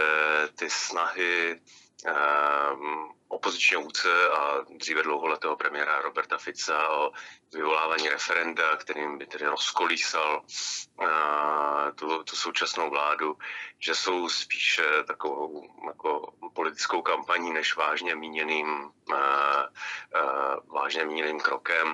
ty 0.55 0.69
snahy 0.69 1.59
eh, 2.07 2.13
opozičního 3.27 3.81
vůdce 3.81 4.29
a 4.29 4.61
dříve 4.69 5.03
dlouholetého 5.03 5.55
premiéra 5.55 6.01
Roberta 6.01 6.37
Fica 6.37 6.89
o 6.89 7.11
vyvolávání 7.53 8.09
referenda, 8.09 8.75
kterým 8.75 9.17
by 9.17 9.25
tedy 9.25 9.45
rozkolísal 9.45 10.41
uh, 10.99 11.07
tu, 11.95 12.23
tu 12.23 12.35
současnou 12.35 12.89
vládu, 12.89 13.37
že 13.79 13.95
jsou 13.95 14.29
spíše 14.29 14.83
takovou 15.07 15.67
jako 15.87 16.33
politickou 16.53 17.01
kampaní 17.01 17.53
než 17.53 17.75
vážně 17.75 18.15
míněným, 18.15 18.67
uh, 18.67 19.15
uh, 19.15 20.75
vážně 20.75 21.05
míněným 21.05 21.39
krokem. 21.39 21.87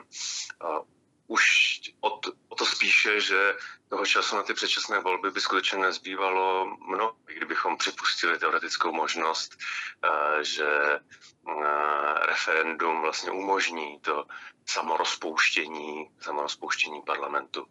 Uh, 0.63 0.92
už 1.33 1.81
o 2.01 2.09
to, 2.09 2.31
o 2.47 2.55
to 2.55 2.65
spíše, 2.65 3.21
že 3.21 3.57
toho 3.89 4.05
času 4.05 4.35
na 4.35 4.43
ty 4.43 4.53
předčasné 4.53 4.99
volby 4.99 5.31
by 5.31 5.41
skutečně 5.41 5.77
nezbývalo 5.77 6.77
mnoho, 6.87 7.15
kdybychom 7.25 7.77
připustili 7.77 8.39
teoretickou 8.39 8.91
možnost, 8.91 9.57
eh, 9.57 10.43
že 10.43 10.69
eh, 10.69 12.25
referendum 12.25 13.01
vlastně 13.01 13.31
umožní 13.31 13.99
to 13.99 14.25
samorozpouštění, 14.65 16.09
samorozpouštění 16.21 17.01
parlamentu. 17.01 17.65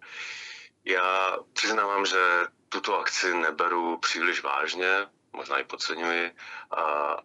Já 0.85 1.39
přiznávám, 1.53 2.07
že 2.07 2.23
tuto 2.69 2.99
akci 2.99 3.35
neberu 3.35 3.99
příliš 3.99 4.43
vážně, 4.43 5.07
možná 5.33 5.59
i 5.59 5.65
podceňuji, 5.65 6.31
a, 6.71 6.83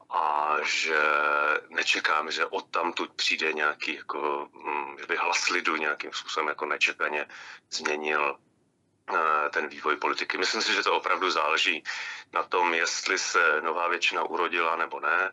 a 0.10 0.56
že 0.64 1.00
nečekám, 1.70 2.32
že 2.32 2.46
odtamtud 2.46 3.14
přijde 3.14 3.54
nějaký, 3.54 3.96
jako, 3.96 4.50
hm, 4.54 4.98
že 5.00 5.06
by 5.06 5.16
hlas 5.16 5.50
lidu 5.50 5.76
nějakým 5.76 6.14
způsobem 6.14 6.48
jako 6.48 6.66
nečekaně 6.66 7.28
změnil 7.72 8.40
ten 9.50 9.68
vývoj 9.68 9.96
politiky. 9.98 10.38
Myslím 10.38 10.62
si, 10.62 10.74
že 10.74 10.84
to 10.84 10.96
opravdu 10.98 11.32
záleží 11.32 11.84
na 12.34 12.44
tom, 12.44 12.74
jestli 12.74 13.20
se 13.20 13.62
nová 13.62 13.88
většina 13.88 14.24
urodila 14.24 14.76
nebo 14.76 15.00
ne. 15.00 15.32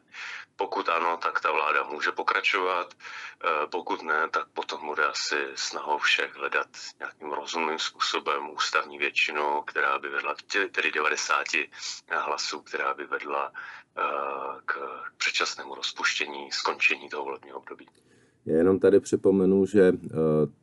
Pokud 0.57 0.89
ano, 0.89 1.17
tak 1.17 1.41
ta 1.41 1.51
vláda 1.53 1.83
může 1.83 2.13
pokračovat. 2.13 2.95
E, 2.95 3.67
pokud 3.67 4.03
ne, 4.03 4.29
tak 4.29 4.49
potom 4.49 4.87
bude 4.87 5.07
asi 5.07 5.49
snahou 5.55 5.99
všech 5.99 6.35
hledat 6.35 6.67
nějakým 6.99 7.33
rozumným 7.33 7.79
způsobem 7.79 8.51
ústavní 8.51 8.99
většinu, 8.99 9.63
která 9.63 9.99
by 9.99 10.09
vedla, 10.09 10.35
tedy 10.73 10.91
90 10.91 11.45
hlasů, 12.11 12.63
která 12.63 12.95
by 12.95 13.05
vedla 13.07 13.53
e, 13.53 14.03
k 14.65 14.79
předčasnému 15.17 15.75
rozpuštění, 15.75 16.53
skončení 16.53 17.09
toho 17.09 17.25
volebního 17.25 17.59
období. 17.59 17.89
Já 18.47 18.57
jenom 18.57 18.79
tady 18.79 19.01
připomenu, 19.01 19.67
že 19.67 19.93
eh, 19.93 20.11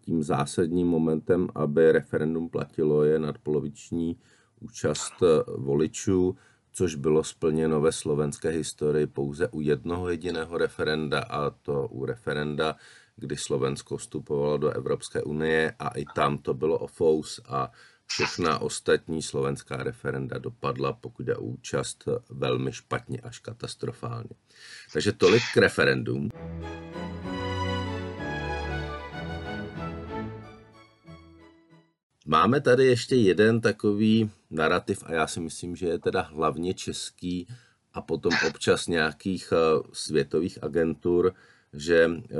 tím 0.02 0.24
zásadním 0.24 0.88
momentem, 0.88 1.50
aby 1.56 1.92
referendum 1.92 2.50
platilo, 2.50 3.04
je 3.04 3.20
nadpoloviční 3.20 4.18
účast 4.60 5.14
eh, 5.24 5.44
voličů. 5.58 6.36
což 6.74 6.96
bylo 6.96 7.24
splněno 7.24 7.82
ve 7.82 7.92
slovenské 7.92 8.50
historii 8.50 9.08
pouze 9.08 9.48
u 9.48 9.62
jednoho 9.62 10.10
jediného 10.10 10.58
referenda, 10.58 11.20
a 11.20 11.50
to 11.50 11.88
u 11.88 12.06
referenda, 12.06 12.76
kdy 13.16 13.38
Slovensko 13.38 13.98
vstupovalo 13.98 14.58
do 14.58 14.70
Evropské 14.70 15.24
unie 15.24 15.76
a 15.80 15.88
i 15.88 16.06
tam 16.16 16.38
to 16.38 16.54
bylo 16.54 16.78
o 16.78 16.88
fous 16.88 17.42
a 17.48 17.72
všechna 18.06 18.60
ostatní 18.60 19.22
slovenská 19.22 19.78
referenda 19.78 20.38
dopadla, 20.38 20.94
pokud 20.94 21.28
je 21.28 21.36
účast, 21.38 22.08
velmi 22.30 22.74
špatně 22.74 23.20
až 23.20 23.40
katastrofálně. 23.40 24.36
Takže 24.94 25.12
tolik 25.12 25.44
k 25.54 25.58
referendum. 25.58 26.30
Máme 32.26 32.62
tady 32.62 32.86
ještě 32.86 33.16
jeden 33.16 33.62
takový 33.62 34.32
narrativ 34.50 35.04
a 35.06 35.14
já 35.14 35.28
si 35.28 35.40
myslím, 35.40 35.76
že 35.76 35.88
je 35.88 36.00
teda 36.00 36.22
hlavně 36.22 36.74
český 36.74 37.48
a 37.94 38.02
potom 38.02 38.34
občas 38.48 38.88
nějakých 38.88 39.54
eh, 39.54 39.82
světových 39.94 40.64
agentur, 40.64 41.34
že 41.74 42.10
eh, 42.10 42.36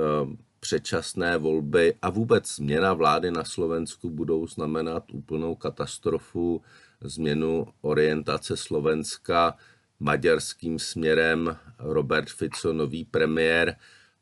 předčasné 0.60 1.38
volby 1.38 1.94
a 2.02 2.10
vůbec 2.10 2.56
změna 2.56 2.94
vlády 2.94 3.32
na 3.32 3.44
Slovensku 3.44 4.10
budou 4.10 4.48
znamenat 4.48 5.04
úplnou 5.12 5.56
katastrofu, 5.56 6.62
změnu 7.02 7.68
orientace 7.82 8.58
Slovenska 8.58 9.58
maďarským 10.00 10.80
směrem. 10.80 11.58
Robert 11.80 12.30
Fico, 12.30 12.74
nový 12.74 13.06
premiér, 13.06 13.76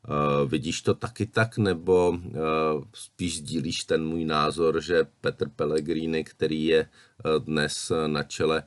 Uh, 0.08 0.50
vidíš 0.50 0.82
to 0.82 0.94
taky 0.94 1.26
tak, 1.26 1.58
nebo 1.58 2.10
uh, 2.10 2.18
spíš 2.94 3.38
sdílíš 3.38 3.84
ten 3.84 4.06
můj 4.06 4.24
názor, 4.24 4.82
že 4.82 5.06
Petr 5.20 5.48
Pellegrini, 5.48 6.24
který 6.24 6.64
je 6.64 6.88
uh, 7.24 7.44
dnes 7.44 7.92
na 8.06 8.22
čele 8.22 8.62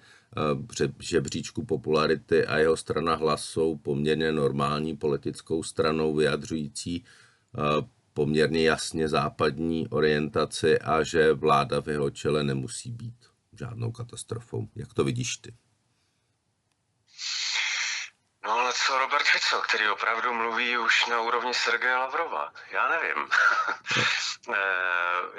žebříčku 1.00 1.66
popularity 1.66 2.46
a 2.46 2.58
jeho 2.58 2.78
strana 2.78 3.16
hlas 3.16 3.46
jsou 3.46 3.78
poměrně 3.78 4.32
normální 4.32 4.98
politickou 4.98 5.64
stranou 5.64 6.16
vyjadřující 6.16 7.04
poměrně 8.14 8.64
jasně 8.64 9.10
západní 9.10 9.88
orientaci 9.88 10.80
a 10.80 11.04
že 11.04 11.34
vláda 11.34 11.82
v 11.82 11.88
jeho 11.88 12.10
čele 12.10 12.44
nemusí 12.44 12.92
být 12.92 13.16
žádnou 13.60 13.92
katastrofou. 13.92 14.68
Jak 14.76 14.94
to 14.94 15.04
vidíš 15.04 15.38
ty? 15.38 15.54
No 18.46 18.52
ale 18.60 18.74
co 18.74 18.98
Robert 19.00 19.26
Fico, 19.28 19.62
který 19.62 19.90
opravdu 19.90 20.34
mluví 20.34 20.78
už 20.78 21.06
na 21.06 21.22
úrovni 21.22 21.54
Sergeje 21.54 21.96
Lavrova? 21.96 22.54
Já 22.72 22.88
nevím. 22.88 23.30
e, 24.54 24.60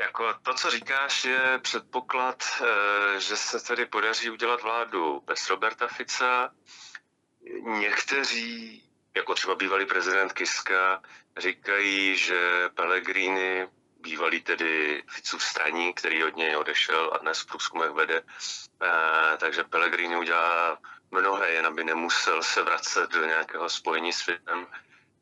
jako 0.03 0.35
to, 0.43 0.55
co 0.55 0.71
říkáš, 0.71 1.25
je 1.25 1.59
předpoklad, 1.63 2.45
e, 2.63 3.21
že 3.21 3.37
se 3.37 3.61
tedy 3.61 3.87
podaří 3.87 4.31
udělat 4.31 4.63
vládu 4.63 5.21
bez 5.21 5.51
Roberta 5.51 5.87
Fica. 5.87 6.51
Někteří, 7.63 8.83
jako 9.17 9.35
třeba 9.35 9.55
bývalý 9.55 9.87
prezident 9.87 10.33
Kiska, 10.33 11.03
říkají, 11.37 12.17
že 12.17 12.69
Pellegrini 12.75 13.69
bývalý 14.01 14.41
tedy 14.41 15.03
Ficův 15.09 15.45
straník, 15.45 16.01
který 16.01 16.25
od 16.25 16.37
něj 16.37 16.57
odešel 16.57 17.11
a 17.15 17.19
dnes 17.19 17.41
v 17.41 17.47
průzkumech 17.47 17.91
vede. 17.91 18.23
E, 18.83 19.37
takže 19.37 19.65
Pellegrini 19.65 20.17
udělá 20.17 20.79
mnohé, 21.21 21.51
jen 21.51 21.67
aby 21.67 21.85
nemusel 21.85 22.43
se 22.43 22.63
vracet 22.63 23.11
do 23.11 23.27
nějakého 23.27 23.69
spojení 23.69 24.13
s 24.13 24.17
světem. 24.19 24.67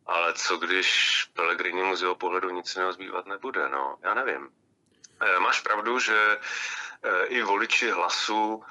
Ale 0.06 0.34
co 0.34 0.56
když 0.56 0.88
Pellegrini 1.32 1.82
mu 1.82 1.96
z 1.96 2.02
jeho 2.02 2.14
pohledu 2.14 2.50
nic 2.50 2.75
jiného 2.75 2.92
zbývat 2.92 3.26
nebude? 3.26 3.68
No, 3.68 3.96
já 4.02 4.14
nevím. 4.14 4.49
E, 5.20 5.38
máš 5.38 5.61
pravdu, 5.61 5.99
že 5.99 6.38
e, 7.02 7.26
i 7.26 7.42
voliči 7.42 7.90
hlasu 7.90 8.64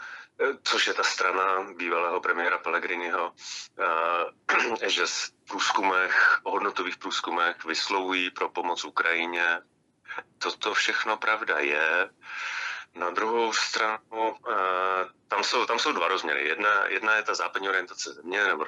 což 0.63 0.87
je 0.87 0.93
ta 0.93 1.03
strana 1.03 1.73
bývalého 1.77 2.21
premiéra 2.21 2.57
Pellegriniho, 2.57 3.33
že 4.87 5.05
v 5.05 5.31
průzkumech, 5.47 6.41
hodnotových 6.45 6.97
průzkumech 6.97 7.65
vyslovují 7.65 8.31
pro 8.31 8.49
pomoc 8.49 8.85
Ukrajině 8.85 9.61
toto 10.37 10.73
všechno 10.73 11.17
pravda 11.17 11.59
je. 11.59 12.09
Na 12.95 13.09
druhou 13.09 13.53
stranu, 13.53 14.37
eh, 14.51 15.05
tam 15.27 15.43
jsou, 15.43 15.65
tam 15.65 15.79
jsou 15.79 15.91
dva 15.91 16.07
rozměry. 16.07 16.47
Jedna, 16.47 16.85
jedna 16.87 17.15
je 17.15 17.23
ta 17.23 17.33
západní 17.35 17.69
orientace 17.69 18.13
země, 18.13 18.43
nebo 18.43 18.65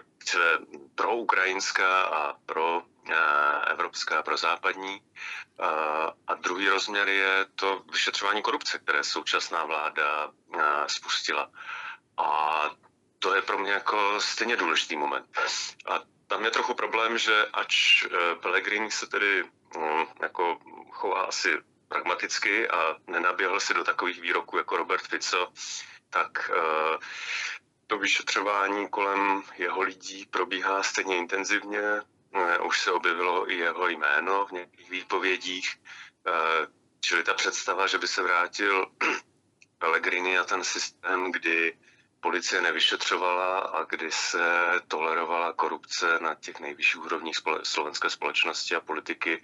pro 0.95 1.15
ukrajinská 1.15 2.03
a 2.03 2.33
pro 2.45 2.81
eh, 3.09 3.71
evropská, 3.71 4.23
pro 4.23 4.37
západní. 4.37 5.01
Eh, 5.59 5.65
a 6.27 6.33
druhý 6.33 6.69
rozměr 6.69 7.09
je 7.09 7.45
to 7.55 7.83
vyšetřování 7.91 8.41
korupce, 8.41 8.79
které 8.79 9.03
současná 9.03 9.65
vláda 9.65 10.31
spustila. 10.87 11.51
A 12.17 12.69
to 13.19 13.35
je 13.35 13.41
pro 13.41 13.57
mě 13.57 13.71
jako 13.71 14.21
stejně 14.21 14.55
důležitý 14.55 14.95
moment. 14.95 15.37
A 15.89 15.99
tam 16.27 16.45
je 16.45 16.51
trochu 16.51 16.73
problém, 16.73 17.17
že 17.17 17.45
ač 17.53 18.05
Pellegrini 18.41 18.91
se 18.91 19.07
tedy 19.07 19.43
mm, 19.77 20.05
jako 20.21 20.59
chová 20.91 21.21
asi 21.21 21.61
pragmaticky 21.93 22.69
a 22.69 22.95
nenaběhl 23.07 23.59
si 23.59 23.73
do 23.73 23.83
takových 23.83 24.21
výroků 24.21 24.57
jako 24.57 24.77
Robert 24.77 25.07
Fico, 25.07 25.53
tak 26.09 26.51
eh, 26.53 26.97
to 27.87 27.97
vyšetřování 27.97 28.89
kolem 28.89 29.43
jeho 29.57 29.81
lidí 29.81 30.25
probíhá 30.25 30.83
stejně 30.83 31.17
intenzivně. 31.17 32.01
Eh, 32.35 32.59
už 32.59 32.79
se 32.79 32.91
objevilo 32.91 33.51
i 33.51 33.57
jeho 33.57 33.87
jméno 33.87 34.45
v 34.45 34.51
některých 34.51 34.89
výpovědích, 34.89 35.69
eh, 36.27 36.67
čili 36.99 37.23
ta 37.23 37.33
představa, 37.33 37.87
že 37.87 37.97
by 37.97 38.07
se 38.07 38.23
vrátil 38.23 38.85
Pellegrini 39.77 40.37
a 40.37 40.43
ten 40.43 40.63
systém, 40.63 41.31
kdy 41.31 41.77
policie 42.23 42.61
nevyšetřovala 42.61 43.59
a 43.59 43.83
kdy 43.83 44.11
se 44.11 44.41
tolerovala 44.87 45.53
korupce 45.53 46.19
na 46.19 46.35
těch 46.35 46.59
nejvyšších 46.59 47.01
úrovních 47.01 47.35
slovenské 47.63 48.09
společnosti 48.09 48.75
a 48.75 48.79
politiky, 48.79 49.41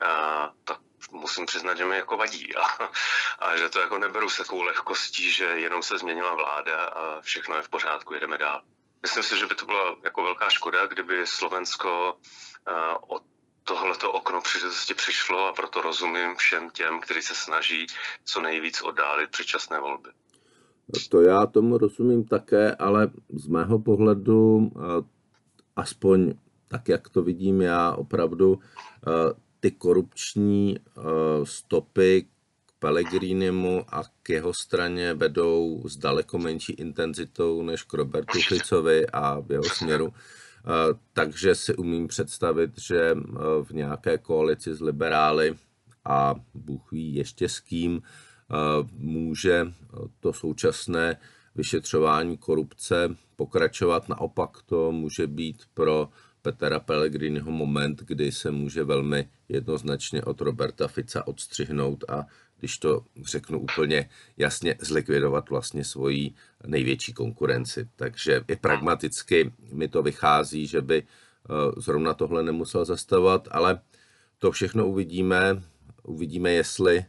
a, 0.00 0.52
tak 0.64 0.78
musím 1.10 1.46
přiznat, 1.46 1.76
že 1.76 1.84
mi 1.84 1.96
jako 1.96 2.16
vadí 2.16 2.56
a, 2.56 2.90
a 3.38 3.56
že 3.56 3.68
to 3.68 3.80
jako 3.80 3.98
neberu 3.98 4.30
se 4.30 4.38
takovou 4.42 4.62
lehkostí, 4.62 5.30
že 5.30 5.44
jenom 5.44 5.82
se 5.82 5.98
změnila 5.98 6.34
vláda 6.34 6.84
a 6.84 7.20
všechno 7.20 7.56
je 7.56 7.62
v 7.62 7.68
pořádku, 7.68 8.14
jedeme 8.14 8.38
dál. 8.38 8.62
Myslím 9.02 9.22
si, 9.22 9.38
že 9.38 9.46
by 9.46 9.54
to 9.54 9.66
byla 9.66 9.96
jako 10.04 10.22
velká 10.22 10.50
škoda, 10.50 10.86
kdyby 10.86 11.26
Slovensko 11.26 12.18
od 13.08 13.22
tohleto 13.64 14.12
okno 14.12 14.40
příležitosti 14.40 14.94
přišlo 14.94 15.46
a 15.48 15.52
proto 15.52 15.82
rozumím 15.82 16.36
všem 16.36 16.70
těm, 16.70 17.00
kteří 17.00 17.22
se 17.22 17.34
snaží 17.34 17.86
co 18.24 18.40
nejvíc 18.40 18.82
oddálit 18.82 19.30
předčasné 19.30 19.80
volby. 19.80 20.10
To 21.10 21.20
já 21.20 21.46
tomu 21.46 21.78
rozumím 21.78 22.24
také, 22.24 22.74
ale 22.74 23.10
z 23.34 23.46
mého 23.46 23.78
pohledu, 23.78 24.72
aspoň 25.76 26.34
tak, 26.68 26.88
jak 26.88 27.08
to 27.08 27.22
vidím 27.22 27.62
já, 27.62 27.92
opravdu 27.92 28.58
ty 29.60 29.70
korupční 29.70 30.78
stopy 31.44 32.26
k 32.66 32.72
Pellegrinimu 32.78 33.84
a 33.88 34.02
k 34.22 34.28
jeho 34.28 34.54
straně 34.54 35.14
vedou 35.14 35.82
s 35.88 35.96
daleko 35.96 36.38
menší 36.38 36.72
intenzitou 36.72 37.62
než 37.62 37.82
k 37.82 37.94
Robertu 37.94 38.38
Ficovi 38.48 39.06
a 39.06 39.40
v 39.40 39.52
jeho 39.52 39.64
směru. 39.64 40.12
Takže 41.12 41.54
si 41.54 41.76
umím 41.76 42.08
představit, 42.08 42.70
že 42.80 43.14
v 43.62 43.70
nějaké 43.70 44.18
koalici 44.18 44.74
s 44.74 44.80
liberály 44.80 45.54
a 46.04 46.34
Bůh 46.54 46.92
ví 46.92 47.14
ještě 47.14 47.48
s 47.48 47.60
kým, 47.60 48.02
může 48.98 49.66
to 50.20 50.32
současné 50.32 51.16
vyšetřování 51.54 52.36
korupce 52.36 53.16
pokračovat. 53.36 54.08
Naopak 54.08 54.62
to 54.66 54.92
může 54.92 55.26
být 55.26 55.62
pro 55.74 56.08
Petra 56.42 56.80
Pellegriniho 56.80 57.50
moment, 57.50 58.02
kdy 58.02 58.32
se 58.32 58.50
může 58.50 58.84
velmi 58.84 59.28
jednoznačně 59.48 60.22
od 60.22 60.40
Roberta 60.40 60.88
Fica 60.88 61.26
odstřihnout 61.26 62.04
a 62.08 62.26
když 62.58 62.78
to 62.78 63.04
řeknu 63.24 63.60
úplně 63.60 64.08
jasně, 64.36 64.76
zlikvidovat 64.80 65.50
vlastně 65.50 65.84
svoji 65.84 66.34
největší 66.66 67.12
konkurenci. 67.12 67.88
Takže 67.96 68.44
i 68.48 68.56
pragmaticky 68.56 69.52
mi 69.72 69.88
to 69.88 70.02
vychází, 70.02 70.66
že 70.66 70.80
by 70.80 71.02
eh, 71.02 71.80
zrovna 71.80 72.14
tohle 72.14 72.42
nemusel 72.42 72.84
zastavovat, 72.84 73.48
ale 73.50 73.80
to 74.38 74.50
všechno 74.50 74.86
uvidíme. 74.86 75.62
Uvidíme, 76.02 76.52
jestli 76.52 76.96
eh, 76.98 77.06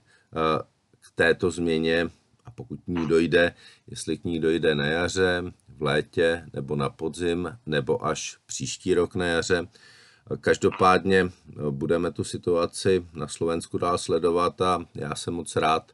této 1.16 1.52
změně 1.52 2.10
a 2.46 2.52
pokud 2.52 2.80
k 2.82 2.88
ní 2.88 3.08
dojde, 3.08 3.56
jestli 3.88 4.18
k 4.18 4.24
ní 4.24 4.40
dojde 4.40 4.76
na 4.76 4.86
jaře, 4.86 5.44
v 5.78 5.82
létě 5.82 6.46
nebo 6.54 6.76
na 6.76 6.90
podzim 6.90 7.58
nebo 7.66 8.06
až 8.06 8.38
příští 8.46 8.94
rok 8.94 9.16
na 9.16 9.26
jaře. 9.26 9.68
Každopádně 10.42 11.30
no, 11.56 11.72
budeme 11.72 12.12
tu 12.12 12.24
situaci 12.24 13.06
na 13.14 13.28
Slovensku 13.28 13.78
dál 13.78 13.98
sledovat 13.98 14.62
a 14.62 14.86
já 14.96 15.16
jsem 15.16 15.34
moc 15.34 15.56
rád, 15.56 15.92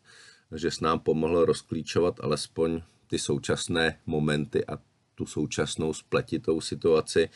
že 0.55 0.71
s 0.71 0.79
nám 0.79 0.99
pomohl 0.99 1.45
rozklíčovat 1.45 2.19
alespoň 2.23 2.81
ty 3.07 3.19
současné 3.19 3.99
momenty 4.05 4.65
a 4.65 4.77
tu 5.15 5.25
současnou 5.25 5.93
spletitou 5.93 6.61
situaci 6.61 7.29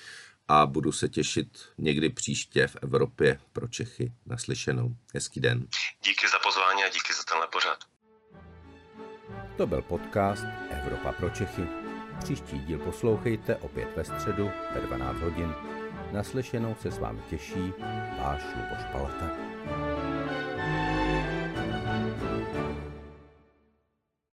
a 0.47 0.65
budu 0.65 0.91
se 0.91 1.10
těšit 1.10 1.47
někdy 1.77 2.10
příště 2.10 2.67
v 2.67 2.75
Evropě 2.81 3.39
pro 3.53 3.67
Čechy 3.67 4.13
naslyšenou. 4.25 4.95
Hezký 5.13 5.39
den. 5.39 5.67
Díky 6.03 6.27
za 6.27 6.39
pozvání 6.43 6.84
a 6.84 6.89
díky 6.89 7.13
za 7.13 7.23
tenhle 7.23 7.47
pořad. 7.47 7.77
To 9.58 9.67
byl 9.67 9.81
podcast 9.81 10.45
Evropa 10.69 11.12
pro 11.12 11.29
Čechy. 11.29 11.67
Příští 12.23 12.60
díl 12.60 12.79
poslouchejte 12.79 13.55
opět 13.55 13.95
ve 13.95 14.03
středu 14.03 14.51
ve 14.73 14.81
12 14.81 15.19
hodin. 15.19 15.53
Naslyšenou 16.12 16.75
se 16.81 16.91
s 16.91 16.99
vámi 16.99 17.21
těší 17.29 17.73
váš 18.19 18.41
Luboš 18.55 18.86
Palata. 18.91 19.29